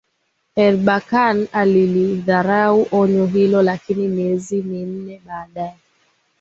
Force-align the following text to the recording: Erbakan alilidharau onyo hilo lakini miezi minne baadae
Erbakan 0.63 1.47
alilidharau 1.51 2.79
onyo 3.01 3.27
hilo 3.27 3.63
lakini 3.63 4.07
miezi 4.07 4.61
minne 4.61 5.21
baadae 5.25 5.75